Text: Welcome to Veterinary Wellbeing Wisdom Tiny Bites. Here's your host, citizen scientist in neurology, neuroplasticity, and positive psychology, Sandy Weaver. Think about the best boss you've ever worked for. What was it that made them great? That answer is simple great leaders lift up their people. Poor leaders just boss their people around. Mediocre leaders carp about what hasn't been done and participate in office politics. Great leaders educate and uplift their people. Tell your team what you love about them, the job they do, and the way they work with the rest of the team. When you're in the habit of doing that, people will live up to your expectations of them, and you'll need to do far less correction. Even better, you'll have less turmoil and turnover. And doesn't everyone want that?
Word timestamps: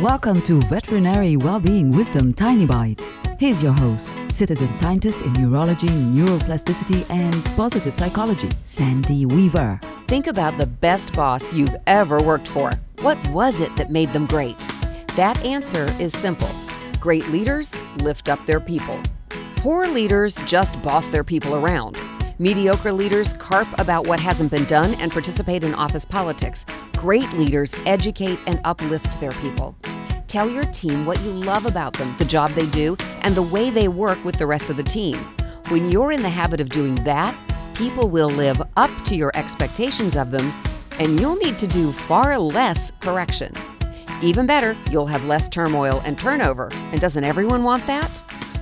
Welcome 0.00 0.42
to 0.42 0.60
Veterinary 0.62 1.36
Wellbeing 1.36 1.92
Wisdom 1.92 2.34
Tiny 2.34 2.66
Bites. 2.66 3.20
Here's 3.38 3.62
your 3.62 3.72
host, 3.72 4.18
citizen 4.28 4.72
scientist 4.72 5.22
in 5.22 5.32
neurology, 5.34 5.86
neuroplasticity, 5.86 7.08
and 7.08 7.44
positive 7.54 7.94
psychology, 7.94 8.50
Sandy 8.64 9.24
Weaver. 9.24 9.78
Think 10.08 10.26
about 10.26 10.58
the 10.58 10.66
best 10.66 11.12
boss 11.12 11.52
you've 11.52 11.76
ever 11.86 12.20
worked 12.20 12.48
for. 12.48 12.72
What 13.02 13.24
was 13.28 13.60
it 13.60 13.76
that 13.76 13.92
made 13.92 14.12
them 14.12 14.26
great? 14.26 14.58
That 15.14 15.40
answer 15.44 15.84
is 16.00 16.12
simple 16.14 16.50
great 16.98 17.28
leaders 17.28 17.72
lift 17.98 18.28
up 18.28 18.44
their 18.46 18.60
people. 18.60 19.00
Poor 19.58 19.86
leaders 19.86 20.40
just 20.44 20.82
boss 20.82 21.08
their 21.08 21.22
people 21.22 21.54
around. 21.54 21.96
Mediocre 22.40 22.92
leaders 22.92 23.32
carp 23.34 23.68
about 23.78 24.08
what 24.08 24.18
hasn't 24.18 24.50
been 24.50 24.64
done 24.64 24.94
and 24.94 25.12
participate 25.12 25.62
in 25.62 25.72
office 25.72 26.04
politics. 26.04 26.66
Great 27.04 27.30
leaders 27.34 27.74
educate 27.84 28.38
and 28.46 28.58
uplift 28.64 29.20
their 29.20 29.32
people. 29.32 29.76
Tell 30.26 30.48
your 30.48 30.64
team 30.64 31.04
what 31.04 31.20
you 31.20 31.32
love 31.32 31.66
about 31.66 31.92
them, 31.92 32.16
the 32.18 32.24
job 32.24 32.50
they 32.52 32.64
do, 32.68 32.96
and 33.20 33.34
the 33.34 33.42
way 33.42 33.68
they 33.68 33.88
work 33.88 34.24
with 34.24 34.36
the 34.36 34.46
rest 34.46 34.70
of 34.70 34.78
the 34.78 34.82
team. 34.82 35.18
When 35.68 35.90
you're 35.90 36.12
in 36.12 36.22
the 36.22 36.30
habit 36.30 36.62
of 36.62 36.70
doing 36.70 36.94
that, 37.04 37.36
people 37.74 38.08
will 38.08 38.30
live 38.30 38.56
up 38.78 38.90
to 39.04 39.16
your 39.16 39.32
expectations 39.34 40.16
of 40.16 40.30
them, 40.30 40.50
and 40.98 41.20
you'll 41.20 41.36
need 41.36 41.58
to 41.58 41.66
do 41.66 41.92
far 41.92 42.38
less 42.38 42.90
correction. 43.00 43.52
Even 44.22 44.46
better, 44.46 44.74
you'll 44.90 45.04
have 45.04 45.26
less 45.26 45.46
turmoil 45.46 46.00
and 46.06 46.18
turnover. 46.18 46.70
And 46.72 47.02
doesn't 47.02 47.24
everyone 47.24 47.64
want 47.64 47.86
that? 47.86 48.22